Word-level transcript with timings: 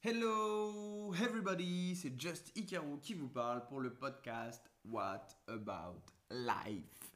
Hello 0.00 1.12
everybody, 1.14 1.96
c'est 1.96 2.20
Just 2.20 2.56
Ikaru 2.56 3.00
qui 3.00 3.14
vous 3.14 3.28
parle 3.28 3.66
pour 3.66 3.80
le 3.80 3.92
podcast 3.92 4.70
What 4.84 5.26
About 5.48 6.00
Life. 6.30 7.10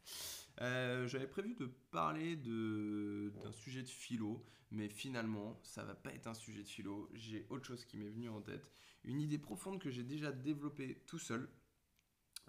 Euh, 0.60 1.06
J'avais 1.06 1.28
prévu 1.28 1.54
de 1.54 1.66
parler 1.92 2.34
d'un 2.34 3.52
sujet 3.52 3.82
de 3.82 3.88
philo, 3.88 4.44
mais 4.72 4.88
finalement, 4.88 5.60
ça 5.62 5.84
va 5.84 5.94
pas 5.94 6.12
être 6.12 6.26
un 6.26 6.34
sujet 6.34 6.64
de 6.64 6.68
philo. 6.68 7.08
J'ai 7.14 7.46
autre 7.50 7.66
chose 7.66 7.84
qui 7.84 7.96
m'est 7.98 8.10
venu 8.10 8.28
en 8.28 8.40
tête. 8.40 8.68
Une 9.04 9.20
idée 9.20 9.38
profonde 9.38 9.80
que 9.80 9.90
j'ai 9.90 10.02
déjà 10.02 10.32
développée 10.32 11.04
tout 11.06 11.20
seul. 11.20 11.48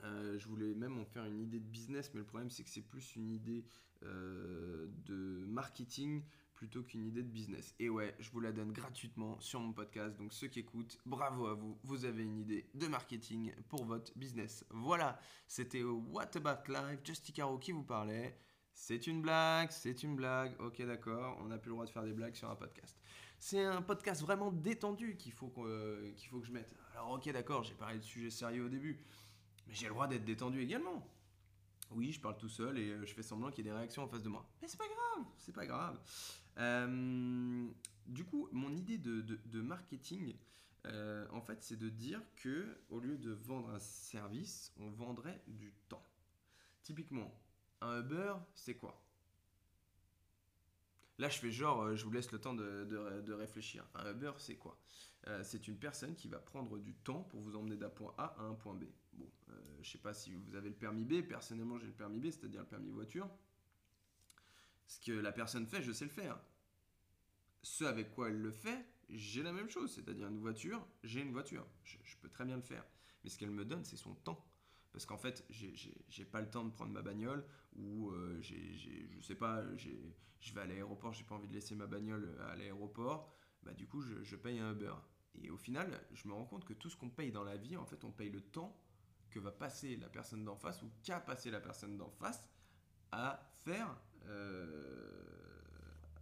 Euh, 0.04 0.40
je 0.40 0.48
voulais 0.48 0.74
même 0.74 1.00
en 1.00 1.06
faire 1.06 1.26
une 1.26 1.42
idée 1.42 1.60
de 1.60 1.68
business, 1.68 2.10
mais 2.16 2.22
le 2.22 2.26
problème 2.26 2.50
c'est 2.50 2.64
que 2.64 2.72
c'est 2.72 2.82
plus 2.82 3.16
une 3.16 3.30
idée 3.30 3.66
euh, 4.02 4.88
de 5.06 5.46
marketing 5.46 6.24
plutôt 6.54 6.84
qu'une 6.84 7.06
idée 7.06 7.24
de 7.24 7.30
business. 7.30 7.76
Et 7.80 7.90
ouais, 7.90 8.16
je 8.20 8.30
vous 8.32 8.40
la 8.40 8.52
donne 8.52 8.72
gratuitement 8.72 9.40
sur 9.40 9.60
mon 9.60 9.74
podcast, 9.74 10.18
donc 10.18 10.34
ceux 10.34 10.48
qui 10.48 10.60
écoutent, 10.60 10.98
bravo 11.06 11.48
à 11.48 11.54
vous, 11.54 11.78
vous 11.84 12.06
avez 12.06 12.24
une 12.24 12.38
idée 12.38 12.70
de 12.74 12.88
marketing 12.88 13.54
pour 13.70 13.86
votre 13.86 14.18
business. 14.18 14.66
Voilà, 14.70 15.20
c'était 15.48 15.84
What 15.84 16.38
About 16.38 16.72
Life, 16.72 17.00
Justy 17.04 17.34
Caro 17.34 17.58
qui 17.58 17.72
vous 17.72 17.84
parlait. 17.84 18.38
C'est 18.74 19.08
une 19.08 19.22
blague, 19.22 19.72
c'est 19.72 20.04
une 20.04 20.16
blague, 20.16 20.60
ok 20.60 20.82
d'accord, 20.84 21.38
on 21.42 21.46
n'a 21.48 21.58
plus 21.58 21.70
le 21.70 21.76
droit 21.76 21.86
de 21.86 21.92
faire 21.92 22.04
des 22.04 22.14
blagues 22.14 22.36
sur 22.36 22.50
un 22.50 22.56
podcast. 22.56 22.98
C'est 23.38 23.64
un 23.64 23.82
podcast 23.82 24.22
vraiment 24.22 24.52
détendu 24.52 25.18
qu'il 25.18 25.34
faut, 25.34 25.54
euh, 25.60 26.12
qu'il 26.14 26.30
faut 26.30 26.40
que 26.40 26.48
je 26.48 26.52
mette. 26.52 26.74
Alors 26.94 27.12
ok 27.12 27.32
d'accord, 27.32 27.64
j'ai 27.64 27.76
parlé 27.76 28.00
de 28.00 28.04
sujets 28.04 28.30
sérieux 28.30 28.66
au 28.66 28.70
début, 28.70 29.00
mais 29.68 29.74
j'ai 29.76 29.88
le 29.88 29.94
droit 29.94 30.08
d'être 30.08 30.26
détendu 30.26 30.62
également. 30.62 31.08
Oui, 31.92 32.12
je 32.12 32.20
parle 32.20 32.38
tout 32.38 32.50
seul 32.50 32.78
et 32.80 32.90
euh, 32.90 33.06
je 33.06 33.14
fais 33.14 33.22
semblant 33.22 33.52
qu'il 33.52 33.66
y 33.66 33.68
ait 33.68 33.72
des 33.72 33.78
réactions 33.78 34.04
en 34.04 34.08
face 34.08 34.24
de 34.24 34.30
moi. 34.30 34.46
Mais 34.62 34.68
c'est 34.68 34.78
pas 34.78 34.88
grave, 34.88 35.26
c'est 35.38 35.54
pas 35.54 35.66
grave. 35.66 36.00
Euh, 36.58 37.68
du 38.08 38.26
coup, 38.26 38.48
mon 38.52 38.74
idée 38.74 38.98
de, 38.98 39.62
marketing, 39.62 40.36
euh, 40.86 41.26
en 41.32 41.42
fait, 41.42 41.62
c'est 41.64 41.78
de 41.78 41.90
dire 41.90 42.22
que 42.36 42.78
au 42.90 43.00
lieu 43.00 43.18
de 43.18 43.32
vendre 43.32 43.70
un 43.70 43.80
service, 43.80 44.74
on 44.78 44.90
vendrait 44.90 45.42
du 45.48 45.74
temps. 45.90 46.06
Typiquement, 46.82 47.34
un 47.82 48.02
Uber, 48.02 48.36
c'est 48.54 48.76
quoi? 48.76 49.00
Là, 51.20 51.30
je 51.30 51.38
fais 51.38 51.52
genre, 51.52 51.84
euh, 51.84 51.96
je 51.96 52.04
vous 52.04 52.12
laisse 52.12 52.32
le 52.32 52.40
temps 52.40 52.54
de, 52.54 53.34
réfléchir. 53.34 53.86
Un 53.96 54.12
Uber, 54.12 54.34
c'est 54.38 54.56
quoi? 54.56 54.78
C'est 55.44 55.70
une 55.70 55.78
personne 55.78 56.16
qui 56.16 56.28
va 56.28 56.38
prendre 56.38 56.78
du 56.78 56.96
temps 56.96 57.24
pour 57.24 57.40
vous 57.40 57.56
emmener 57.56 57.78
d'un 57.78 57.90
point 57.90 58.14
A 58.18 58.36
à 58.40 58.42
un 58.42 58.56
point 58.56 58.74
B. 58.74 58.84
Bon, 59.14 59.30
euh, 59.50 59.54
je 59.82 59.92
sais 59.92 59.98
pas 59.98 60.14
si 60.14 60.34
vous 60.34 60.56
avez 60.56 60.70
le 60.70 60.76
permis 60.76 61.06
B. 61.06 61.22
Personnellement, 61.22 61.78
j'ai 61.80 61.88
le 61.88 61.94
permis 61.94 62.20
B, 62.20 62.26
c'est-à-dire 62.26 62.62
le 62.62 62.68
permis 62.68 62.90
voiture. 62.90 63.30
Ce 64.88 65.00
que 65.00 65.12
la 65.12 65.32
personne 65.32 65.68
fait, 65.68 65.82
je 65.82 65.92
sais 65.92 66.06
le 66.06 66.12
faire. 66.12 66.40
Ce 67.62 67.84
avec 67.84 68.14
quoi 68.14 68.30
elle 68.30 68.42
le 68.42 68.52
fait, 68.52 68.86
j'ai 69.10 69.44
la 69.44 69.54
même 69.54 69.70
chose. 69.70 69.94
C'est-à-dire 69.94 70.28
une 70.28 70.40
voiture, 70.40 70.86
j'ai 71.04 71.22
une 71.22 71.32
voiture. 71.32 71.66
Je, 71.84 71.98
peux 72.22 72.30
très 72.30 72.46
bien 72.46 72.56
le 72.56 72.62
faire. 72.62 72.86
Mais 73.24 73.30
ce 73.30 73.38
qu'elle 73.38 73.52
me 73.52 73.66
donne, 73.66 73.84
c'est 73.86 73.98
son 73.98 74.16
temps. 74.16 74.46
Parce 74.92 75.06
qu'en 75.06 75.18
fait, 75.18 75.46
j'ai- 75.50 76.26
pas 76.26 76.42
le 76.42 76.50
temps 76.50 76.64
de 76.64 76.72
prendre 76.72 76.92
ma 76.92 77.02
bagnole 77.02 77.46
ou 77.76 78.12
euh, 78.12 78.38
j'ai- 78.42 78.74
je 78.76 79.22
sais 79.22 79.36
pas, 79.36 79.64
je 79.78 80.54
vais 80.54 80.62
à 80.62 80.66
l'aéroport, 80.66 81.14
j'ai 81.14 81.24
pas 81.24 81.36
envie 81.36 81.48
de 81.48 81.54
laisser 81.54 81.76
ma 81.76 81.88
bagnole 81.88 82.38
à 82.50 82.56
l'aéroport. 82.56 83.34
Bah, 83.64 83.74
du 83.74 83.88
coup, 83.88 84.02
je, 84.02 84.22
je 84.24 84.36
paye 84.36 84.60
un 84.60 84.74
Uber. 84.74 84.94
Et 85.42 85.50
au 85.50 85.58
final, 85.58 86.06
je 86.14 86.28
me 86.28 86.34
rends 86.34 86.46
compte 86.46 86.66
que 86.66 86.74
tout 86.74 86.90
ce 86.90 86.98
qu'on 86.98 87.10
paye 87.10 87.32
dans 87.32 87.44
la 87.44 87.58
vie, 87.58 87.78
en 87.78 87.86
fait, 87.86 88.04
on 88.04 88.12
paye 88.12 88.30
le 88.30 88.42
temps 88.42 88.78
que 89.32 89.40
va 89.40 89.52
passer 89.52 89.96
la 89.98 90.10
personne 90.10 90.44
d'en 90.44 90.56
face 90.56 90.82
ou 90.84 90.92
qu'a 91.04 91.20
passé 91.20 91.50
la 91.50 91.60
personne 91.60 91.98
d'en 91.98 92.10
face 92.12 92.46
à 93.12 93.52
faire, 93.64 94.00
euh, 94.28 95.12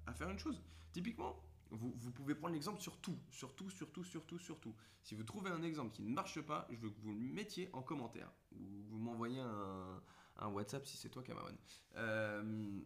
à 0.05 0.13
faire 0.13 0.29
une 0.29 0.39
chose. 0.39 0.61
Typiquement, 0.91 1.41
vous, 1.71 2.11
pouvez 2.11 2.35
prendre 2.35 2.53
l'exemple 2.53 2.81
sur 2.81 2.97
tout, 2.97 3.17
sur 3.29 3.55
tout, 3.55 3.69
sur 3.69 3.91
tout, 3.91 4.03
sur 4.03 4.25
tout, 4.25 4.39
sur 4.39 4.59
tout. 4.59 4.75
Si 5.03 5.15
vous 5.15 5.23
trouvez 5.23 5.49
un 5.49 5.63
exemple 5.63 5.95
qui 5.95 6.03
ne 6.03 6.13
marche 6.13 6.41
pas, 6.41 6.67
je 6.69 6.77
veux 6.77 6.89
que 6.89 6.99
vous 6.99 7.13
le 7.13 7.19
mettiez 7.19 7.69
en 7.73 7.81
commentaire. 7.81 8.31
Ou 8.51 8.83
vous 8.89 8.97
m'envoyez 8.97 9.39
un, 9.39 10.47
WhatsApp 10.47 10.85
si 10.85 10.97
c'est 10.97 11.09
toi, 11.09 11.23
Cameron. 11.23 11.55
Euh, 11.95 12.81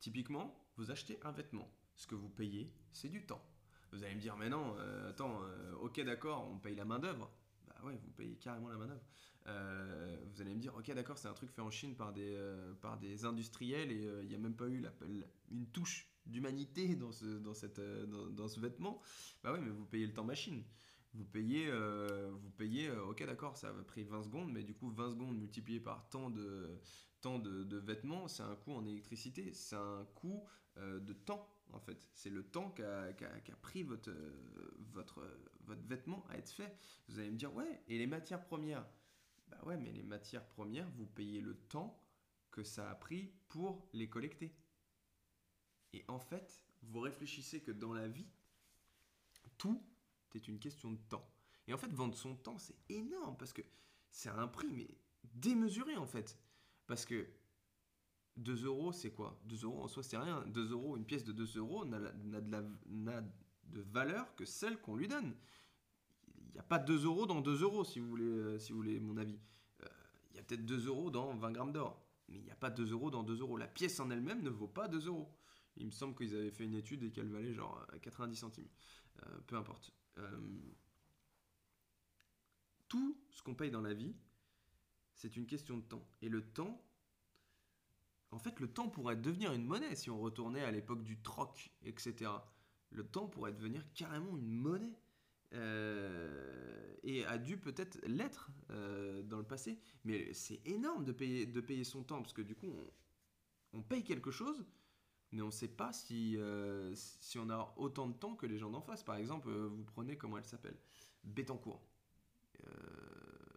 typiquement, 0.00 0.54
vous 0.76 0.90
achetez 0.90 1.18
un 1.22 1.32
vêtement. 1.32 1.68
Ce 1.96 2.06
que 2.06 2.14
vous 2.14 2.28
payez, 2.28 2.72
c'est 2.92 3.08
du 3.08 3.26
temps. 3.26 3.42
Vous 3.90 4.04
allez 4.04 4.14
me 4.14 4.20
dire, 4.20 4.36
mais 4.36 4.48
non, 4.48 4.76
euh, 4.78 5.10
attends, 5.10 5.40
ok, 5.80 6.00
d'accord, 6.02 6.48
on 6.48 6.58
paye 6.58 6.76
la 6.76 6.84
main-d'œuvre. 6.84 7.30
Bah 7.66 7.74
ouais, 7.84 7.98
vous 8.04 8.10
payez 8.12 8.36
carrément 8.36 8.68
la 8.68 8.76
main-d'œuvre. 8.76 9.02
Dire, 10.58 10.74
ok, 10.76 10.92
d'accord, 10.94 11.18
c'est 11.18 11.28
un 11.28 11.34
truc 11.34 11.50
fait 11.50 11.60
en 11.62 11.70
Chine 11.70 11.94
par 11.96 12.12
des, 12.12 12.34
euh, 12.34 12.74
par 12.74 12.98
des 12.98 13.24
industriels 13.24 13.90
et 13.92 14.06
euh, 14.06 14.22
il 14.22 14.28
n'y 14.28 14.34
a 14.34 14.38
même 14.38 14.56
pas 14.56 14.68
eu 14.68 14.80
la- 14.80 14.92
une 15.50 15.66
touche 15.66 16.08
d'humanité 16.26 16.94
dans 16.96 17.12
ce, 17.12 17.24
dans, 17.24 17.54
cette, 17.54 17.78
euh, 17.78 18.06
dans, 18.30 18.48
ce 18.48 18.60
vêtement. 18.60 19.00
Bah 19.42 19.52
ouais, 19.52 19.60
mais 19.60 19.70
vous 19.70 19.86
payez 19.86 20.06
le 20.06 20.12
temps 20.12 20.24
machine. 20.24 20.62
Vous 21.14 21.24
payez, 21.24 21.70
vous 22.42 22.50
payez 22.50 22.90
ok, 22.90 23.24
d'accord, 23.24 23.56
ça 23.56 23.70
a 23.70 23.72
pris 23.82 24.04
20 24.04 24.22
secondes, 24.24 24.52
mais 24.52 24.62
du 24.62 24.74
coup, 24.74 24.90
20 24.90 25.10
secondes 25.10 25.38
multiplié 25.38 25.80
par 25.80 26.08
temps 26.10 26.28
de, 26.30 26.78
temps 27.22 27.38
de, 27.38 27.76
vêtements, 27.78 28.28
c'est 28.28 28.42
un 28.42 28.54
coût 28.56 28.72
en 28.74 28.84
électricité, 28.84 29.52
c'est 29.54 29.74
un 29.76 30.06
coût 30.14 30.44
de 30.76 31.12
temps, 31.14 31.48
en 31.72 31.80
fait. 31.80 32.06
C'est 32.12 32.28
le 32.30 32.42
temps 32.44 32.70
qu'a 32.70 33.12
qu'a- 33.14 33.40
qu'a 33.40 33.56
pris 33.56 33.82
votre, 33.82 34.12
votre, 34.92 35.22
votre 35.64 35.82
vêtement 35.86 36.24
à 36.28 36.36
être 36.36 36.50
fait. 36.50 36.76
Vous 37.08 37.18
allez 37.18 37.30
me 37.30 37.36
dire, 37.36 37.54
ouais, 37.54 37.82
et 37.88 37.98
les 37.98 38.06
matières 38.06 38.44
premières 38.44 38.86
Bah 39.48 39.58
ouais, 39.64 39.76
mais 39.76 39.92
les 39.92 40.02
matières 40.02 40.46
premières, 40.46 40.88
vous 40.90 41.06
payez 41.06 41.40
le 41.40 41.54
temps 41.54 42.00
que 42.50 42.62
ça 42.62 42.90
a 42.90 42.94
pris 42.94 43.32
pour 43.48 43.88
les 43.92 44.08
collecter. 44.08 44.54
Et 45.92 46.04
en 46.08 46.18
fait, 46.18 46.64
vous 46.82 47.00
réfléchissez 47.00 47.60
que 47.62 47.72
dans 47.72 47.92
la 47.92 48.08
vie, 48.08 48.28
tout 49.56 49.82
est 50.34 50.48
une 50.48 50.58
question 50.58 50.92
de 50.92 51.00
temps. 51.08 51.26
Et 51.66 51.72
en 51.72 51.78
fait, 51.78 51.92
vendre 51.92 52.16
son 52.16 52.36
temps, 52.36 52.58
c'est 52.58 52.76
énorme 52.88 53.36
parce 53.36 53.52
que 53.52 53.62
c'est 54.10 54.28
un 54.28 54.48
prix, 54.48 54.70
mais 54.72 54.88
démesuré 55.34 55.96
en 55.96 56.06
fait. 56.06 56.38
Parce 56.86 57.04
que 57.04 57.28
2 58.36 58.64
euros, 58.64 58.92
c'est 58.92 59.10
quoi? 59.10 59.40
2 59.44 59.64
euros 59.64 59.82
en 59.82 59.88
soi, 59.88 60.02
c'est 60.02 60.16
rien. 60.16 60.46
2 60.46 60.70
euros, 60.72 60.96
une 60.96 61.04
pièce 61.04 61.24
de 61.24 61.32
2 61.32 61.56
euros 61.58 61.84
n'a 61.84 62.00
de 63.64 63.80
valeur 63.80 64.34
que 64.36 64.44
celle 64.44 64.80
qu'on 64.80 64.96
lui 64.96 65.08
donne. 65.08 65.34
Il 66.48 66.52
n'y 66.54 66.60
a 66.60 66.64
pas 66.64 66.78
2 66.78 67.04
euros 67.04 67.26
dans 67.26 67.40
2 67.40 67.62
euros, 67.62 67.84
si 67.84 68.00
vous 68.00 68.08
voulez, 68.08 68.24
euh, 68.24 68.58
si 68.58 68.72
vous 68.72 68.78
voulez 68.78 69.00
mon 69.00 69.16
avis. 69.16 69.38
Euh, 69.82 69.88
Il 70.30 70.36
y 70.36 70.40
a 70.40 70.42
peut-être 70.42 70.64
2 70.64 70.86
euros 70.86 71.10
dans 71.10 71.34
20 71.36 71.52
grammes 71.52 71.72
d'or. 71.72 72.02
Mais 72.28 72.38
il 72.38 72.44
n'y 72.44 72.50
a 72.50 72.56
pas 72.56 72.70
2 72.70 72.92
euros 72.92 73.10
dans 73.10 73.22
2 73.22 73.40
euros. 73.40 73.56
La 73.56 73.68
pièce 73.68 74.00
en 74.00 74.10
elle-même 74.10 74.42
ne 74.42 74.50
vaut 74.50 74.68
pas 74.68 74.88
2 74.88 75.06
euros. 75.06 75.32
Il 75.76 75.86
me 75.86 75.90
semble 75.90 76.14
qu'ils 76.14 76.34
avaient 76.34 76.50
fait 76.50 76.64
une 76.64 76.74
étude 76.74 77.02
et 77.04 77.12
qu'elle 77.12 77.28
valait 77.28 77.52
genre 77.54 77.86
euh, 77.94 77.98
90 77.98 78.36
centimes. 78.36 78.68
Euh, 79.22 79.40
peu 79.46 79.56
importe. 79.56 79.92
Tout 82.88 83.16
ce 83.30 83.42
qu'on 83.42 83.54
paye 83.54 83.70
dans 83.70 83.80
la 83.80 83.94
vie, 83.94 84.16
c'est 85.14 85.36
une 85.36 85.46
question 85.46 85.76
de 85.76 85.82
temps. 85.82 86.04
Et 86.22 86.28
le 86.28 86.42
temps, 86.42 86.82
en 88.30 88.38
fait, 88.38 88.58
le 88.60 88.68
temps 88.68 88.88
pourrait 88.88 89.16
devenir 89.16 89.52
une 89.52 89.64
monnaie 89.64 89.94
si 89.94 90.10
on 90.10 90.20
retournait 90.20 90.64
à 90.64 90.70
l'époque 90.70 91.04
du 91.04 91.20
troc, 91.20 91.70
etc. 91.82 92.30
Le 92.90 93.06
temps 93.06 93.26
pourrait 93.26 93.52
devenir 93.52 93.84
carrément 93.94 94.36
une 94.36 94.50
monnaie. 94.50 94.98
Euh, 95.54 96.94
et 97.02 97.24
a 97.24 97.38
dû 97.38 97.56
peut-être 97.56 97.98
l'être 98.06 98.50
euh, 98.70 99.22
dans 99.22 99.38
le 99.38 99.46
passé. 99.46 99.78
Mais 100.04 100.32
c'est 100.34 100.60
énorme 100.66 101.04
de 101.04 101.12
payer, 101.12 101.46
de 101.46 101.60
payer 101.60 101.84
son 101.84 102.02
temps, 102.02 102.20
parce 102.20 102.32
que 102.32 102.42
du 102.42 102.54
coup, 102.54 102.72
on, 103.72 103.82
paye 103.82 104.04
quelque 104.04 104.30
chose, 104.30 104.66
mais 105.32 105.40
on 105.42 105.46
ne 105.46 105.50
sait 105.50 105.68
pas 105.68 105.92
si, 105.92 106.36
euh, 106.36 106.92
si 106.94 107.38
on 107.38 107.48
a 107.50 107.74
autant 107.76 108.08
de 108.08 108.14
temps 108.14 108.34
que 108.34 108.46
les 108.46 108.58
gens 108.58 108.70
d'en 108.70 108.82
face. 108.82 109.02
Par 109.02 109.16
exemple, 109.16 109.50
vous 109.50 109.84
prenez, 109.84 110.16
comment 110.16 110.38
elle 110.38 110.44
s'appelle? 110.44 110.76
Bettencourt. 111.24 111.82
Euh, 112.66 112.70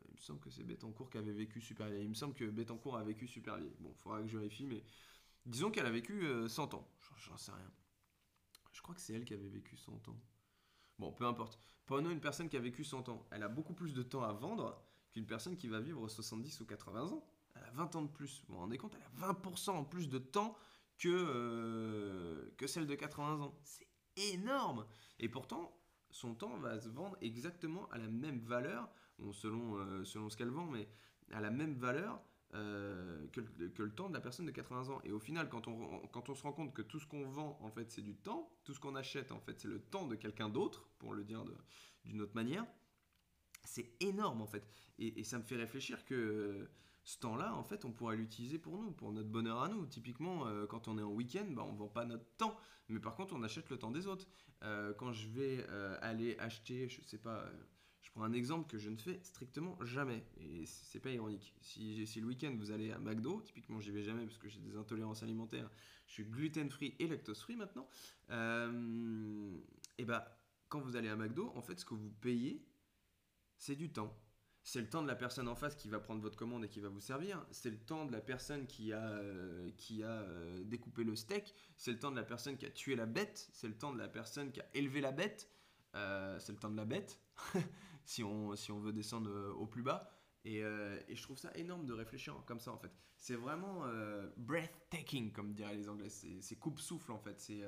il 0.09 0.15
me 0.15 0.19
semble 0.19 0.39
que 0.39 0.49
c'est 0.49 0.63
Bettencourt 0.63 1.09
qui 1.09 1.17
avait 1.17 1.33
vécu 1.33 1.61
super 1.61 1.89
vieille. 1.89 2.03
Il 2.03 2.09
me 2.09 2.13
semble 2.13 2.33
que 2.33 2.45
Bettencourt 2.45 2.97
a 2.97 3.03
vécu 3.03 3.27
super. 3.27 3.57
Bon, 3.79 3.91
il 3.91 3.97
faudra 3.97 4.21
que 4.21 4.27
je 4.27 4.37
vérifie, 4.37 4.65
mais 4.65 4.83
disons 5.45 5.71
qu'elle 5.71 5.85
a 5.85 5.91
vécu 5.91 6.25
euh, 6.25 6.47
100 6.47 6.73
ans. 6.75 6.87
J'en 7.17 7.37
sais 7.37 7.51
rien. 7.51 7.71
Je 8.71 8.81
crois 8.81 8.95
que 8.95 9.01
c'est 9.01 9.13
elle 9.13 9.25
qui 9.25 9.33
avait 9.33 9.49
vécu 9.49 9.77
100 9.77 10.07
ans. 10.09 10.19
Bon, 10.99 11.11
peu 11.11 11.25
importe. 11.25 11.59
Prenons 11.85 12.09
une 12.09 12.21
personne 12.21 12.49
qui 12.49 12.57
a 12.57 12.59
vécu 12.59 12.83
100 12.83 13.09
ans. 13.09 13.27
Elle 13.31 13.43
a 13.43 13.49
beaucoup 13.49 13.73
plus 13.73 13.93
de 13.93 14.03
temps 14.03 14.23
à 14.23 14.31
vendre 14.31 14.81
qu'une 15.11 15.25
personne 15.25 15.57
qui 15.57 15.67
va 15.67 15.79
vivre 15.79 16.07
70 16.07 16.61
ou 16.61 16.65
80 16.65 17.11
ans. 17.11 17.25
Elle 17.55 17.63
a 17.63 17.71
20 17.71 17.95
ans 17.95 18.01
de 18.03 18.07
plus. 18.07 18.43
Vous 18.47 18.55
vous 18.55 18.59
rendez 18.59 18.77
compte 18.77 18.95
Elle 18.95 19.23
a 19.23 19.33
20% 19.33 19.71
en 19.71 19.83
plus 19.83 20.07
de 20.07 20.19
temps 20.19 20.55
que, 20.97 21.09
euh, 21.09 22.67
celle 22.67 22.87
de 22.87 22.95
80 22.95 23.41
ans. 23.41 23.57
C'est 23.63 23.87
énorme 24.15 24.85
Et 25.19 25.29
pourtant, 25.29 25.75
son 26.11 26.35
temps 26.35 26.57
va 26.57 26.79
se 26.79 26.89
vendre 26.89 27.17
exactement 27.21 27.89
à 27.89 27.97
la 27.97 28.07
même 28.07 28.39
valeur, 28.39 28.89
euh, 29.19 29.33
selon 30.03 30.29
ce 30.29 30.37
qu'elle 30.37 30.49
vend, 30.49 30.65
mais 30.65 30.87
à 31.31 31.41
la 31.41 31.49
même 31.49 31.75
valeur 31.75 32.21
euh, 32.53 33.27
que, 33.31 33.41
le- 33.41 33.91
temps 33.95 34.09
de 34.09 34.13
la 34.13 34.21
personne 34.21 34.45
de 34.45 34.51
80 34.51 34.89
ans. 34.89 35.01
Et 35.03 35.11
au 35.11 35.19
final, 35.19 35.49
quand 35.49 35.67
on, 35.67 35.99
quand 36.07 36.29
on 36.29 36.35
se 36.35 36.43
rend 36.43 36.51
compte 36.51 36.73
que 36.73 36.81
tout 36.81 36.99
ce 36.99 37.07
qu'on 37.07 37.23
vend, 37.29 37.57
en 37.61 37.69
fait, 37.69 37.89
c'est 37.91 38.01
du 38.01 38.15
temps, 38.15 38.51
tout 38.63 38.73
ce 38.73 38.79
qu'on 38.79 38.95
achète, 38.95 39.31
en 39.31 39.39
fait, 39.39 39.59
c'est 39.59 39.67
le 39.67 39.79
temps 39.79 40.07
de 40.07 40.15
quelqu'un 40.15 40.49
d'autre, 40.49 40.89
pour 40.99 41.13
le 41.13 41.23
dire 41.23 41.45
d'une 42.05 42.21
autre 42.21 42.35
manière, 42.35 42.65
c'est 43.63 43.93
énorme, 44.01 44.41
en 44.41 44.47
fait. 44.47 44.67
Et, 44.99 45.23
ça 45.23 45.37
me 45.37 45.43
fait 45.43 45.55
réfléchir 45.55 46.03
que 46.05 46.69
ce 47.03 47.19
temps-là, 47.19 47.55
en 47.55 47.63
fait, 47.63 47.85
on 47.85 47.91
pourrait 47.91 48.17
l'utiliser 48.17 48.59
pour 48.59 48.77
nous, 48.77 48.91
pour 48.91 49.11
notre 49.11 49.29
bonheur 49.29 49.61
à 49.61 49.69
nous. 49.69 49.85
Typiquement, 49.85 50.47
euh, 50.47 50.65
quand 50.67 50.87
on 50.87 50.97
est 50.97 51.03
en 51.03 51.11
week-end, 51.11 51.45
bah, 51.51 51.63
on 51.65 51.73
ne 51.73 51.77
vend 51.77 51.87
pas 51.87 52.05
notre 52.05 52.25
temps, 52.37 52.57
mais 52.89 52.99
par 52.99 53.15
contre, 53.15 53.33
on 53.35 53.43
achète 53.43 53.69
le 53.69 53.77
temps 53.77 53.91
des 53.91 54.07
autres. 54.07 54.27
Euh, 54.63 54.93
quand 54.93 55.11
je 55.11 55.27
vais 55.29 55.65
euh, 55.69 55.97
aller 56.01 56.37
acheter, 56.37 56.89
je 56.89 57.01
sais 57.03 57.17
pas, 57.17 57.45
prends 58.11 58.23
un 58.23 58.33
exemple 58.33 58.69
que 58.69 58.77
je 58.77 58.89
ne 58.89 58.97
fais 58.97 59.19
strictement 59.23 59.77
jamais, 59.83 60.23
et 60.37 60.65
c'est 60.65 60.99
pas 60.99 61.11
ironique. 61.11 61.53
Si, 61.61 62.05
si 62.05 62.21
le 62.21 62.27
week-end 62.27 62.53
vous 62.57 62.71
allez 62.71 62.91
à 62.91 62.99
McDo, 62.99 63.41
typiquement 63.41 63.79
j'y 63.79 63.91
vais 63.91 64.03
jamais 64.03 64.25
parce 64.25 64.37
que 64.37 64.49
j'ai 64.49 64.59
des 64.59 64.75
intolérances 64.75 65.23
alimentaires, 65.23 65.69
je 66.07 66.13
suis 66.13 66.25
gluten-free 66.25 66.95
et 66.99 67.07
lactose-free 67.07 67.55
maintenant, 67.55 67.87
et 69.97 70.05
bah 70.05 70.37
quand 70.71 70.79
vous 70.79 70.95
allez 70.95 71.09
à 71.09 71.17
McDo, 71.17 71.51
en 71.55 71.61
fait, 71.61 71.77
ce 71.79 71.85
que 71.85 71.93
vous 71.93 72.09
payez, 72.09 72.65
c'est 73.57 73.75
du 73.75 73.91
temps. 73.91 74.17
C'est 74.63 74.79
le 74.79 74.89
temps 74.89 75.01
de 75.01 75.07
la 75.07 75.15
personne 75.15 75.47
en 75.49 75.55
face 75.55 75.75
qui 75.75 75.89
va 75.89 75.99
prendre 75.99 76.21
votre 76.21 76.37
commande 76.37 76.63
et 76.63 76.69
qui 76.69 76.79
va 76.79 76.87
vous 76.87 77.01
servir. 77.01 77.45
C'est 77.51 77.69
le 77.69 77.77
temps 77.77 78.05
de 78.05 78.11
la 78.11 78.21
personne 78.21 78.67
qui 78.67 78.93
a, 78.93 79.03
euh, 79.03 79.69
qui 79.75 80.01
a 80.01 80.07
euh, 80.21 80.63
découpé 80.63 81.03
le 81.03 81.15
steak. 81.15 81.53
C'est 81.75 81.91
le 81.91 81.99
temps 81.99 82.11
de 82.11 82.15
la 82.15 82.23
personne 82.23 82.57
qui 82.57 82.65
a 82.65 82.69
tué 82.69 82.95
la 82.95 83.05
bête. 83.05 83.49
C'est 83.51 83.67
le 83.67 83.77
temps 83.77 83.91
de 83.91 83.97
la 83.97 84.07
personne 84.07 84.51
qui 84.51 84.61
a 84.61 84.65
élevé 84.73 85.01
la 85.01 85.11
bête. 85.11 85.49
Euh, 85.95 86.39
c'est 86.39 86.53
le 86.53 86.57
temps 86.57 86.69
de 86.69 86.77
la 86.77 86.85
bête, 86.85 87.19
si, 88.05 88.23
on, 88.23 88.55
si 88.55 88.71
on 88.71 88.79
veut 88.79 88.93
descendre 88.93 89.55
au 89.57 89.65
plus 89.65 89.83
bas. 89.83 90.09
Et, 90.43 90.57
et, 90.57 91.15
je 91.15 91.21
trouve 91.21 91.37
ça 91.37 91.51
énorme 91.55 91.85
de 91.85 91.93
réfléchir 91.93 92.35
comme 92.47 92.59
ça 92.59 92.71
en 92.71 92.77
fait. 92.77 92.91
C'est 93.15 93.35
vraiment 93.35 93.83
breathtaking 94.37 95.31
comme 95.31 95.53
diraient 95.53 95.75
les 95.75 95.87
Anglais. 95.87 96.09
C'est 96.09 96.55
coupe-souffle 96.55 97.11
en 97.11 97.19
fait. 97.19 97.39
C'est 97.39 97.63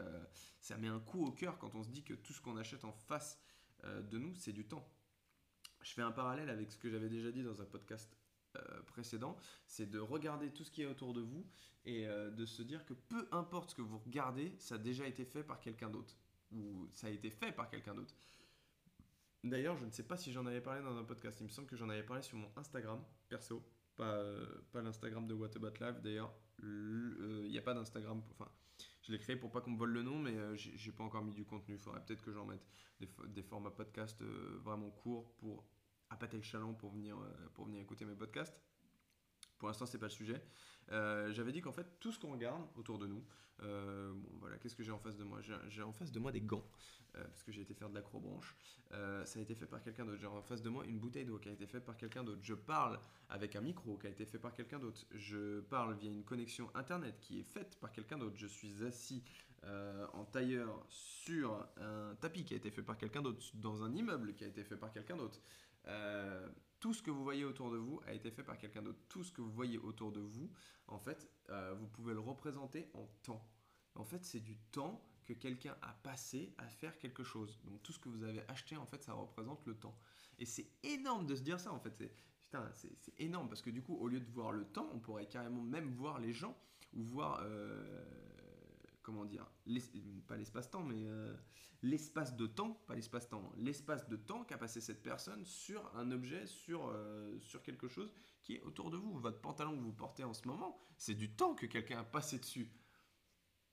ça 0.59 0.77
met 0.77 0.87
un 0.87 0.99
coup 0.99 1.23
au 1.23 1.31
cœur 1.31 1.59
quand 1.59 1.75
on 1.75 1.83
se 1.83 1.89
dit 1.89 2.03
que 2.03 2.15
tout 2.15 2.33
ce 2.33 2.41
qu'on 2.41 2.57
achète 2.57 2.83
en 2.83 2.93
face 2.93 3.39
de 3.83 4.17
nous, 4.17 4.33
c'est 4.33 4.53
du 4.53 4.65
temps 4.65 4.89
je 5.83 5.91
fais 5.93 6.01
un 6.01 6.11
parallèle 6.11 6.49
avec 6.49 6.71
ce 6.71 6.77
que 6.77 6.89
j'avais 6.89 7.09
déjà 7.09 7.31
dit 7.31 7.43
dans 7.43 7.61
un 7.61 7.65
podcast 7.65 8.17
euh, 8.55 8.81
précédent, 8.87 9.37
c'est 9.65 9.89
de 9.89 9.99
regarder 9.99 10.49
tout 10.51 10.63
ce 10.63 10.71
qui 10.71 10.81
est 10.81 10.85
autour 10.85 11.13
de 11.13 11.21
vous 11.21 11.45
et 11.85 12.07
euh, 12.07 12.31
de 12.31 12.45
se 12.45 12.63
dire 12.63 12.85
que 12.85 12.93
peu 12.93 13.27
importe 13.31 13.71
ce 13.71 13.75
que 13.75 13.81
vous 13.81 13.99
regardez, 13.99 14.55
ça 14.59 14.75
a 14.75 14.77
déjà 14.77 15.05
été 15.07 15.25
fait 15.25 15.43
par 15.43 15.59
quelqu'un 15.59 15.89
d'autre 15.89 16.15
ou 16.51 16.87
ça 16.93 17.07
a 17.07 17.09
été 17.09 17.29
fait 17.29 17.51
par 17.51 17.69
quelqu'un 17.69 17.95
d'autre. 17.95 18.15
D'ailleurs, 19.43 19.77
je 19.77 19.85
ne 19.85 19.91
sais 19.91 20.03
pas 20.03 20.17
si 20.17 20.31
j'en 20.31 20.45
avais 20.45 20.61
parlé 20.61 20.81
dans 20.81 20.97
un 20.97 21.03
podcast. 21.03 21.39
Il 21.41 21.45
me 21.45 21.49
semble 21.49 21.67
que 21.67 21.75
j'en 21.75 21.89
avais 21.89 22.03
parlé 22.03 22.21
sur 22.23 22.37
mon 22.37 22.49
Instagram 22.55 23.03
perso, 23.27 23.61
pas, 23.95 24.13
euh, 24.13 24.45
l'Instagram 24.73 25.27
de 25.27 25.33
What 25.33 25.55
About 25.55 25.73
Live. 25.81 26.01
D'ailleurs, 26.01 26.33
il 26.61 27.47
n'y 27.49 27.57
a 27.57 27.61
pas 27.61 27.73
d'Instagram. 27.73 28.21
Enfin, 28.31 28.49
je 29.01 29.11
l'ai 29.11 29.19
créé 29.19 29.35
pour 29.35 29.51
pas 29.51 29.61
qu'on 29.61 29.71
me 29.71 29.77
vole 29.77 29.91
le 29.91 30.03
nom, 30.03 30.17
mais 30.17 30.33
j'ai 30.55 30.91
pas 30.91 31.03
encore 31.03 31.23
mis 31.23 31.33
du 31.33 31.45
contenu. 31.45 31.75
Il 31.75 31.79
faudrait 31.79 32.03
peut-être 32.05 32.23
que 32.23 32.31
j'en 32.31 32.45
mette 32.45 32.65
des, 32.99 33.09
des, 33.27 33.43
formats 33.43 33.71
podcast 33.71 34.21
vraiment 34.61 34.89
courts 34.91 35.33
pour 35.35 35.65
appâter 36.13 36.37
le 36.37 36.43
chaland 36.43 36.71
euh, 36.71 37.49
pour 37.53 37.65
venir 37.65 37.81
écouter 37.81 38.05
mes 38.05 38.15
podcasts. 38.15 38.59
Pour 39.63 39.69
l'instant, 39.69 39.85
c'est 39.85 39.97
pas 39.97 40.07
le 40.07 40.11
sujet. 40.11 40.43
Euh, 40.91 41.31
j'avais 41.31 41.53
dit 41.53 41.61
qu'en 41.61 41.71
fait, 41.71 41.87
tout 42.01 42.11
ce 42.11 42.19
qu'on 42.19 42.33
regarde 42.33 42.61
autour 42.75 42.99
de 42.99 43.07
nous, 43.07 43.23
euh, 43.61 44.13
voilà, 44.41 44.57
qu'est-ce 44.57 44.75
que 44.75 44.83
j'ai 44.83 44.91
en 44.91 44.99
face 44.99 45.15
de 45.15 45.23
moi? 45.23 45.39
J'ai 45.69 45.81
en 45.81 45.93
face 45.93 46.11
de 46.11 46.19
moi 46.19 46.33
des 46.33 46.41
gants, 46.41 46.69
parce 47.13 47.43
que 47.43 47.53
j'ai 47.53 47.61
été 47.61 47.73
faire 47.73 47.89
de 47.89 47.95
l'acrobranche. 47.95 48.57
ça 48.91 49.39
a 49.39 49.41
été 49.41 49.55
fait 49.55 49.65
par 49.65 49.81
quelqu'un 49.81 50.03
d'autre. 50.03 50.19
J'ai 50.19 50.27
en 50.27 50.41
face 50.41 50.61
de 50.61 50.69
moi 50.69 50.83
une 50.85 50.99
bouteille 50.99 51.23
d'eau 51.23 51.39
qui 51.39 51.47
a 51.47 51.53
été 51.53 51.65
faite 51.65 51.85
par 51.85 51.95
quelqu'un 51.95 52.25
d'autre. 52.25 52.41
Je 52.43 52.55
parle 52.55 52.99
avec 53.29 53.55
un 53.55 53.61
micro 53.61 53.97
qui 53.97 54.07
a 54.07 54.09
été 54.09 54.25
fait 54.25 54.37
par 54.37 54.51
quelqu'un 54.51 54.79
d'autre. 54.79 55.05
Je 55.13 55.61
parle 55.61 55.95
via 55.95 56.11
une 56.11 56.25
connexion 56.25 56.69
internet 56.75 57.15
qui 57.21 57.39
est 57.39 57.43
faite 57.43 57.77
par 57.79 57.93
quelqu'un 57.93 58.17
d'autre. 58.17 58.35
Je 58.35 58.47
suis 58.47 58.83
assis 58.83 59.23
en 60.11 60.25
tailleur 60.25 60.85
sur 60.89 61.65
un 61.77 62.15
tapis 62.15 62.43
qui 62.43 62.53
a 62.53 62.57
été 62.57 62.69
fait 62.69 62.83
par 62.83 62.97
quelqu'un 62.97 63.21
d'autre, 63.21 63.41
dans 63.53 63.81
un 63.81 63.95
immeuble 63.95 64.33
qui 64.33 64.43
a 64.43 64.47
été 64.47 64.65
fait 64.65 64.75
par 64.75 64.91
quelqu'un 64.91 65.15
d'autre. 65.15 65.39
Euh, 65.87 66.47
tout 66.79 66.93
ce 66.93 67.01
que 67.01 67.11
vous 67.11 67.23
voyez 67.23 67.45
autour 67.45 67.71
de 67.71 67.77
vous 67.77 68.01
a 68.05 68.13
été 68.13 68.29
fait 68.29 68.43
par 68.43 68.57
quelqu'un 68.57 68.81
d'autre. 68.81 68.99
Tout 69.07 69.23
ce 69.23 69.31
que 69.31 69.41
vous 69.41 69.51
voyez 69.51 69.77
autour 69.77 70.11
de 70.11 70.19
vous, 70.19 70.49
en 70.87 70.99
fait, 70.99 71.29
euh, 71.49 71.73
vous 71.79 71.87
pouvez 71.87 72.13
le 72.13 72.19
représenter 72.19 72.89
en 72.93 73.07
temps. 73.23 73.47
En 73.95 74.03
fait, 74.03 74.23
c'est 74.25 74.41
du 74.41 74.57
temps 74.71 75.01
que 75.25 75.33
quelqu'un 75.33 75.77
a 75.81 75.93
passé 75.93 76.53
à 76.57 76.67
faire 76.67 76.97
quelque 76.97 77.23
chose. 77.23 77.59
Donc 77.63 77.81
tout 77.83 77.93
ce 77.93 77.99
que 77.99 78.09
vous 78.09 78.23
avez 78.23 78.41
acheté, 78.49 78.75
en 78.75 78.85
fait, 78.85 79.01
ça 79.03 79.13
représente 79.13 79.65
le 79.65 79.75
temps. 79.75 79.97
Et 80.39 80.45
c'est 80.45 80.67
énorme 80.83 81.25
de 81.25 81.35
se 81.35 81.41
dire 81.41 81.59
ça, 81.59 81.71
en 81.71 81.79
fait. 81.79 81.93
C'est, 82.73 82.91
énorme 83.17 83.49
parce 83.49 83.61
que 83.61 83.69
du 83.69 83.81
coup, 83.81 83.95
au 83.95 84.07
lieu 84.07 84.19
de 84.19 84.29
voir 84.31 84.51
le 84.51 84.65
temps, 84.65 84.87
on 84.93 84.99
pourrait 84.99 85.27
carrément 85.27 85.61
même 85.61 85.89
voir 85.89 86.19
les 86.19 86.33
gens 86.33 86.55
ou 86.93 87.03
voir, 87.03 87.39
euh, 87.43 88.05
comment 89.03 89.25
dire, 89.25 89.45
pas 90.27 90.37
l'espace-temps, 90.37 90.83
mais 90.83 91.05
l'espace 91.83 92.35
de 92.35 92.47
temps, 92.47 92.81
pas 92.87 92.95
l'espace-temps, 92.95 93.51
l'espace 93.57 94.07
de 94.07 94.15
temps 94.15 94.45
qu'a 94.45 94.57
passé 94.57 94.81
cette 94.81 95.03
personne 95.03 95.45
sur 95.45 95.95
un 95.95 96.11
objet, 96.11 96.47
sur, 96.47 96.87
euh, 96.87 97.37
sur 97.39 97.61
quelque 97.61 97.89
chose 97.89 98.11
qui 98.41 98.55
est 98.55 98.61
autour 98.61 98.89
de 98.89 98.97
vous. 98.97 99.19
Votre 99.19 99.41
pantalon 99.41 99.75
que 99.77 99.83
vous 99.83 99.93
portez 99.93 100.23
en 100.23 100.33
ce 100.33 100.47
moment, 100.47 100.79
c'est 100.97 101.13
du 101.13 101.35
temps 101.35 101.53
que 101.53 101.65
quelqu'un 101.65 101.99
a 101.99 102.03
passé 102.03 102.39
dessus. 102.39 102.71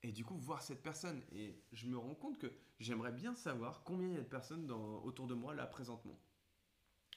Et 0.02 0.12
du 0.12 0.24
coup, 0.24 0.36
voir 0.36 0.60
cette 0.60 0.82
personne. 0.82 1.22
Et 1.32 1.62
je 1.72 1.86
me 1.86 1.96
rends 1.96 2.14
compte 2.14 2.38
que 2.38 2.52
j'aimerais 2.80 3.12
bien 3.12 3.34
savoir 3.36 3.84
combien 3.84 4.08
il 4.08 4.14
y 4.14 4.18
a 4.18 4.22
de 4.22 4.28
personnes 4.28 4.70
autour 4.70 5.26
de 5.26 5.34
moi 5.34 5.54
là 5.54 5.66
présentement. 5.66 6.20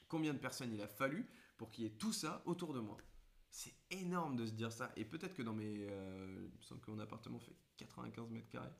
Combien 0.08 0.34
de 0.34 0.40
personnes 0.40 0.74
il 0.74 0.82
a 0.82 0.88
fallu 0.88 1.28
pour 1.58 1.72
qu'il 1.72 1.86
y 1.86 1.88
ait 1.88 1.98
tout 1.98 2.14
ça 2.14 2.44
autour 2.46 2.74
de 2.74 2.80
moi. 2.80 2.98
C'est 3.50 3.74
énorme 3.90 4.36
de 4.36 4.46
se 4.46 4.52
dire 4.52 4.72
ça. 4.72 4.92
Et 4.96 5.06
peut-être 5.06 5.34
que 5.34 5.42
dans 5.42 5.54
mes. 5.54 5.88
Euh, 5.90 6.50
me 6.56 6.62
semble 6.62 6.82
que 6.82 6.92
mon 6.92 7.00
appartement 7.00 7.40
fait 7.40 7.56
95 7.88 8.30
mètres 8.30 8.50
carrés. 8.50 8.74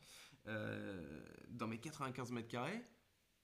Euh, 0.48 1.26
dans 1.50 1.68
mes 1.68 1.80
95 1.80 2.32
mètres 2.32 2.48
carrés, 2.50 2.84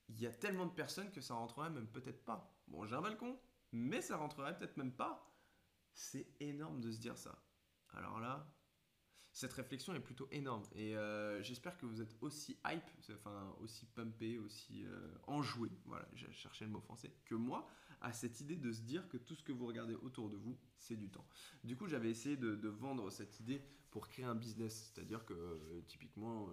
il 0.10 0.20
y 0.20 0.28
a 0.28 0.32
tellement 0.32 0.66
de 0.66 0.72
personnes 0.72 1.12
que 1.12 1.22
ça 1.22 1.36
rentrerait 1.36 1.70
même 1.70 1.88
peut-être 1.88 2.26
pas. 2.26 2.60
Bon, 2.68 2.86
j'ai 2.86 2.96
un 2.96 3.02
balcon, 3.02 3.40
mais 3.72 4.02
ça 4.02 4.18
rentrerait 4.18 4.58
peut-être 4.58 4.78
même 4.78 4.96
pas. 4.96 5.26
C'est 5.94 6.28
énorme 6.40 6.82
de 6.82 6.92
se 6.92 7.00
dire 7.00 7.18
ça. 7.18 7.44
Alors 7.94 8.20
là, 8.20 8.48
cette 9.40 9.54
réflexion 9.54 9.94
est 9.96 10.02
plutôt 10.02 10.28
énorme. 10.32 10.64
Et 10.76 10.98
euh, 10.98 11.42
j'espère 11.42 11.78
que 11.78 11.86
vous 11.86 12.02
êtes 12.02 12.14
aussi 12.20 12.58
hype, 12.66 12.84
enfin 13.14 13.56
aussi 13.62 13.86
pumpé, 13.86 14.38
aussi 14.38 14.84
euh, 14.84 15.16
enjoué, 15.28 15.70
voilà, 15.86 16.06
j'ai 16.14 16.30
cherché 16.34 16.66
le 16.66 16.72
mot 16.72 16.82
français, 16.82 17.10
que 17.24 17.36
moi, 17.36 17.66
à 18.02 18.12
cette 18.12 18.42
idée 18.42 18.58
de 18.58 18.74
se 18.74 18.82
dire 18.82 19.08
que 19.08 19.16
tout 19.16 19.36
ce 19.36 19.44
que 19.44 19.54
vous 19.54 19.66
regardez 19.66 19.96
autour 19.96 20.30
de 20.30 20.36
vous, 20.36 20.58
c'est 20.78 20.98
du 20.98 21.10
temps. 21.10 21.26
Du 21.64 21.78
coup, 21.78 21.88
j'avais 21.88 22.10
essayé 22.10 22.36
de, 22.36 22.68
vendre 22.68 23.10
cette 23.12 23.40
idée 23.40 23.62
pour 23.92 24.10
créer 24.10 24.26
un 24.26 24.36
business. 24.36 24.92
C'est-à-dire 24.94 25.24
que 25.24 25.34
euh, 25.34 25.82
typiquement, 25.88 26.50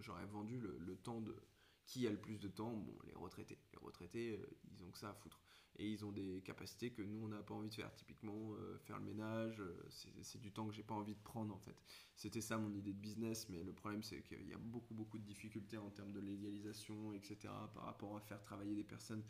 j'aurais 0.00 0.26
vendu 0.26 0.58
le, 0.58 0.96
temps 0.96 1.20
de 1.20 1.36
qui 1.84 2.08
a 2.08 2.10
le 2.10 2.18
plus 2.18 2.40
de 2.40 2.48
temps? 2.48 2.72
Bon, 2.72 2.98
les 3.06 3.14
retraités. 3.14 3.58
Les 3.72 3.78
retraités, 3.78 4.40
ils 4.72 4.82
ont 4.82 4.90
que 4.90 4.98
ça 4.98 5.10
à 5.10 5.14
foutre. 5.14 5.40
Et 5.78 5.90
ils 5.90 6.04
ont 6.04 6.12
des 6.12 6.42
capacités 6.42 6.90
que 6.90 7.02
nous, 7.02 7.24
on 7.24 7.28
n'a 7.28 7.42
pas 7.42 7.54
envie 7.54 7.68
de 7.68 7.74
faire. 7.74 7.92
Typiquement, 7.94 8.54
euh, 8.54 8.78
faire 8.78 8.98
le 8.98 9.04
ménage, 9.04 9.62
c'est 9.90 10.40
du 10.40 10.52
temps 10.52 10.66
que 10.66 10.74
j'ai 10.74 10.82
pas 10.82 10.94
envie 10.94 11.14
de 11.14 11.22
prendre 11.22 11.54
en 11.54 11.58
fait. 11.58 11.76
C'était 12.14 12.40
ça 12.40 12.56
mon 12.56 12.72
idée 12.74 12.92
de 12.92 12.98
business, 12.98 13.48
mais 13.48 13.62
le 13.62 13.72
problème 13.72 14.02
c'est 14.02 14.22
qu'il 14.22 14.48
y 14.48 14.54
a 14.54 14.58
beaucoup, 14.58 14.94
beaucoup 14.94 15.18
de 15.18 15.24
difficultés 15.24 15.76
en 15.76 15.90
termes 15.90 16.12
de 16.12 16.20
légalisation, 16.20 17.12
etc. 17.12 17.36
par 17.74 17.84
rapport 17.84 18.16
à 18.16 18.20
faire 18.20 18.40
travailler 18.40 18.74
des 18.74 18.84
personnes 18.84 19.22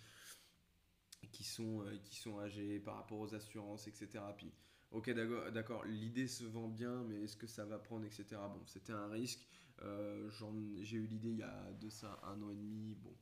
qui 1.32 1.44
sont, 1.44 1.84
qui 2.04 2.16
sont 2.16 2.38
âgées, 2.38 2.78
par 2.78 2.96
rapport 2.96 3.18
aux 3.18 3.34
assurances, 3.34 3.88
etc. 3.88 4.22
Puis 4.36 4.52
ok 4.90 5.10
d'accord, 5.52 5.84
l'idée 5.84 6.28
se 6.28 6.44
vend 6.44 6.68
bien, 6.68 7.02
mais 7.04 7.22
est-ce 7.22 7.36
que 7.36 7.46
ça 7.46 7.64
va 7.64 7.78
prendre, 7.78 8.04
etc. 8.04 8.26
Bon, 8.32 8.62
c'était 8.66 8.92
un 8.92 9.08
risque. 9.08 9.46
Euh, 9.82 10.30
j'ai 10.82 10.96
eu 10.96 11.06
l'idée 11.06 11.30
il 11.30 11.38
y 11.38 11.42
a 11.42 11.72
de 11.72 11.88
ça 11.90 12.20
un 12.24 12.40
an 12.42 12.50
et 12.50 12.56
demi. 12.56 12.94
Bon, 12.94 13.14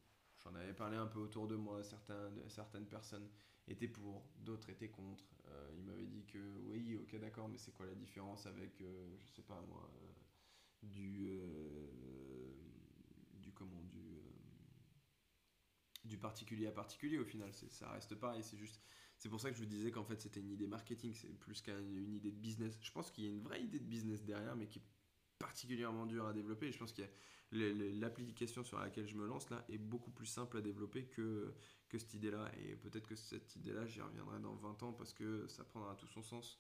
j'en 0.44 0.54
avais 0.54 0.74
parlé 0.74 0.96
un 0.96 1.06
peu 1.06 1.20
autour 1.20 1.48
de 1.48 1.56
moi. 1.56 1.82
Certaines, 1.82 2.86
personnes 2.86 3.28
étaient 3.66 3.88
pour, 3.88 4.28
d'autres 4.38 4.70
étaient 4.70 4.90
contre. 4.90 5.24
Euh, 5.48 5.70
ils 5.76 5.84
m'avaient 5.84 6.06
dit 6.06 6.24
que 6.26 6.38
oui, 6.66 6.96
ok 6.96 7.18
d'accord, 7.18 7.48
mais 7.48 7.58
c'est 7.58 7.72
quoi 7.72 7.86
la 7.86 7.94
différence 7.94 8.46
avec, 8.46 8.80
euh, 8.80 9.16
je 9.18 9.26
sais 9.28 9.42
pas 9.42 9.60
moi, 9.68 9.90
du, 10.82 11.40
du 13.34 13.52
comment, 13.52 13.82
du 13.84 14.20
du 16.04 16.18
particulier 16.18 16.66
à 16.66 16.72
particulier 16.72 17.18
au 17.18 17.24
final, 17.24 17.50
ça 17.52 17.90
reste 17.90 18.14
pareil, 18.14 18.42
c'est 18.42 18.58
juste 18.58 18.80
c'est 19.16 19.28
pour 19.28 19.40
ça 19.40 19.50
que 19.50 19.56
je 19.56 19.62
vous 19.62 19.68
disais 19.68 19.90
qu'en 19.90 20.04
fait 20.04 20.20
c'était 20.20 20.40
une 20.40 20.50
idée 20.50 20.66
marketing, 20.66 21.14
c'est 21.14 21.32
plus 21.38 21.62
qu'une 21.62 22.14
idée 22.14 22.30
de 22.30 22.36
business. 22.36 22.76
Je 22.82 22.90
pense 22.92 23.10
qu'il 23.10 23.24
y 23.24 23.26
a 23.28 23.30
une 23.30 23.40
vraie 23.40 23.62
idée 23.62 23.78
de 23.78 23.84
business 23.84 24.24
derrière, 24.24 24.56
mais 24.56 24.66
qui 24.66 24.82
particulièrement 25.44 26.06
dure 26.06 26.26
à 26.26 26.32
développer. 26.32 26.68
Et 26.68 26.72
je 26.72 26.78
pense 26.78 26.92
que 26.92 27.02
l'application 27.52 28.64
sur 28.64 28.78
laquelle 28.78 29.06
je 29.06 29.14
me 29.14 29.26
lance 29.26 29.50
là 29.50 29.62
est 29.68 29.78
beaucoup 29.78 30.10
plus 30.10 30.26
simple 30.26 30.56
à 30.56 30.60
développer 30.62 31.04
que, 31.04 31.54
que 31.88 31.98
cette 31.98 32.14
idée-là. 32.14 32.50
Et 32.62 32.76
peut-être 32.76 33.06
que 33.06 33.14
cette 33.14 33.54
idée-là, 33.56 33.86
j'y 33.86 34.00
reviendrai 34.00 34.38
dans 34.40 34.54
20 34.54 34.82
ans 34.82 34.92
parce 34.92 35.12
que 35.12 35.46
ça 35.48 35.62
prendra 35.64 35.94
tout 35.96 36.06
son 36.06 36.22
sens. 36.22 36.58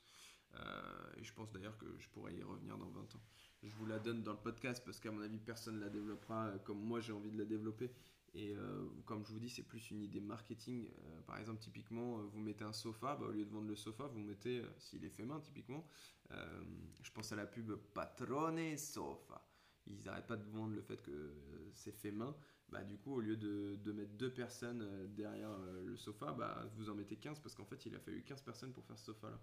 Euh, 0.54 1.10
et 1.16 1.24
je 1.24 1.32
pense 1.32 1.50
d'ailleurs 1.50 1.78
que 1.78 1.86
je 1.98 2.08
pourrais 2.10 2.34
y 2.34 2.42
revenir 2.42 2.76
dans 2.76 2.90
20 2.90 3.00
ans. 3.00 3.22
Je 3.62 3.74
vous 3.74 3.86
la 3.86 3.98
donne 3.98 4.22
dans 4.22 4.32
le 4.32 4.38
podcast 4.38 4.82
parce 4.84 5.00
qu'à 5.00 5.10
mon 5.10 5.22
avis, 5.22 5.38
personne 5.38 5.76
ne 5.76 5.80
la 5.80 5.88
développera 5.88 6.52
comme 6.64 6.78
moi 6.78 7.00
j'ai 7.00 7.12
envie 7.12 7.30
de 7.30 7.38
la 7.38 7.46
développer. 7.46 7.90
Et 8.34 8.52
euh, 8.56 8.88
comme 9.06 9.24
je 9.24 9.32
vous 9.32 9.38
dis, 9.38 9.48
c'est 9.48 9.62
plus 9.62 9.90
une 9.90 10.02
idée 10.02 10.20
marketing. 10.20 10.88
Euh, 10.88 11.20
par 11.22 11.38
exemple, 11.38 11.60
typiquement, 11.60 12.18
euh, 12.18 12.22
vous 12.22 12.40
mettez 12.40 12.64
un 12.64 12.72
sofa, 12.72 13.14
bah, 13.14 13.26
au 13.26 13.30
lieu 13.30 13.44
de 13.44 13.50
vendre 13.50 13.68
le 13.68 13.76
sofa, 13.76 14.06
vous 14.08 14.18
mettez, 14.18 14.62
s'il 14.78 15.04
est 15.04 15.10
fait 15.10 15.24
main, 15.24 15.40
typiquement, 15.40 15.86
je 16.30 17.10
pense 17.12 17.30
à 17.32 17.36
la 17.36 17.46
pub 17.46 17.74
Patrone 17.94 18.76
Sofa. 18.76 19.46
Ils 19.86 20.02
n'arrêtent 20.04 20.26
pas 20.26 20.36
de 20.36 20.50
vendre 20.50 20.74
le 20.74 20.82
fait 20.82 21.00
que 21.02 21.32
c'est 21.74 21.92
fait 21.92 22.10
main. 22.10 22.34
bah, 22.70 22.82
du 22.82 22.98
coup, 22.98 23.14
au 23.14 23.20
lieu 23.20 23.36
de, 23.36 23.92
mettre 23.92 24.14
deux 24.14 24.32
personnes 24.32 25.14
derrière 25.14 25.56
le 25.84 25.96
sofa, 25.96 26.32
bah, 26.32 26.68
vous 26.74 26.90
en 26.90 26.94
mettez 26.94 27.16
15 27.16 27.38
parce 27.38 27.54
qu'en 27.54 27.66
fait, 27.66 27.86
il 27.86 27.94
a 27.94 28.00
fallu 28.00 28.24
15 28.24 28.42
personnes 28.42 28.72
pour 28.72 28.84
faire 28.84 28.98
ce 28.98 29.06
sofa-là. 29.06 29.40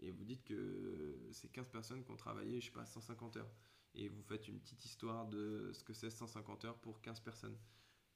Et 0.00 0.10
vous 0.10 0.24
dites 0.24 0.42
que 0.42 1.28
c'est 1.30 1.52
15 1.52 1.68
personnes 1.68 2.02
qui 2.02 2.10
ont 2.10 2.16
travaillé, 2.16 2.60
je 2.60 2.66
sais 2.66 2.72
pas, 2.72 2.86
150 2.86 3.36
heures. 3.36 3.52
Et 3.94 4.08
vous 4.08 4.22
faites 4.22 4.48
une 4.48 4.58
petite 4.58 4.84
histoire 4.84 5.28
de 5.28 5.70
ce 5.72 5.84
que 5.84 5.92
c'est 5.92 6.10
150 6.10 6.64
heures 6.64 6.78
pour 6.78 7.00
15 7.02 7.20
personnes. 7.20 7.56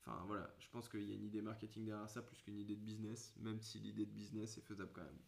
Enfin 0.07 0.23
voilà, 0.27 0.49
je 0.61 0.69
pense 0.69 0.89
qu'il 0.89 1.03
y 1.03 1.13
a 1.13 1.17
une 1.17 1.25
idée 1.25 1.43
marketing 1.43 1.87
derrière 1.87 2.09
ça 2.09 2.23
plus 2.23 2.41
qu'une 2.43 2.59
idée 2.59 2.77
de 2.77 2.81
business, 2.81 3.35
même 3.39 3.61
si 3.61 3.81
l'idée 3.81 4.07
de 4.07 4.13
business 4.13 4.57
est 4.57 4.63
faisable 4.63 4.91
quand 4.93 5.03
même. 5.03 5.19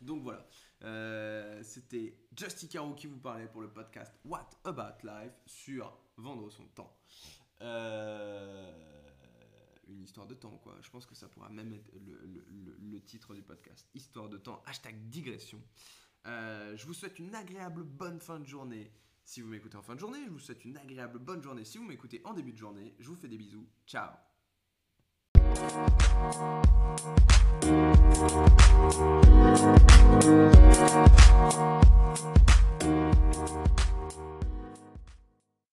Donc 0.00 0.22
voilà, 0.22 0.46
euh, 0.84 1.60
c'était 1.62 2.16
Justy 2.36 2.68
Caro 2.68 2.94
qui 2.94 3.06
vous 3.06 3.18
parlait 3.18 3.48
pour 3.48 3.60
le 3.62 3.68
podcast 3.68 4.14
What 4.24 4.48
About 4.64 5.04
Life 5.06 5.34
sur 5.44 5.98
vendre 6.16 6.48
son 6.50 6.66
temps. 6.68 6.96
Euh, 7.62 8.72
une 9.88 10.02
histoire 10.02 10.26
de 10.26 10.34
temps, 10.34 10.56
quoi. 10.62 10.76
Je 10.80 10.88
pense 10.88 11.04
que 11.04 11.14
ça 11.14 11.28
pourra 11.28 11.50
même 11.50 11.72
être 11.74 11.90
le, 11.92 13.00
titre 13.00 13.34
du 13.34 13.42
podcast. 13.42 13.88
Histoire 13.94 14.28
de 14.28 14.38
temps, 14.38 14.62
hashtag 14.66 14.94
digression. 15.08 15.60
Euh, 16.26 16.76
je 16.76 16.86
vous 16.86 16.94
souhaite 16.94 17.18
une 17.18 17.34
agréable 17.34 17.82
bonne 17.82 18.20
fin 18.20 18.38
de 18.38 18.46
journée 18.46 18.92
si 19.30 19.42
vous 19.42 19.48
m'écoutez 19.48 19.76
en 19.76 19.82
fin 19.82 19.94
de 19.94 20.00
journée. 20.00 20.18
Je 20.26 20.30
vous 20.30 20.40
souhaite 20.40 20.64
une 20.64 20.76
agréable 20.76 21.20
bonne 21.20 21.40
journée 21.40 21.64
si 21.64 21.78
vous 21.78 21.84
m'écoutez 21.84 22.20
en 22.24 22.34
début 22.34 22.52
de 22.52 22.58
journée. 22.58 22.96
Je 22.98 23.08
vous 23.08 23.14
fais 23.14 23.28
des 23.28 23.38
bisous. 23.38 23.64
Ciao 23.86 24.10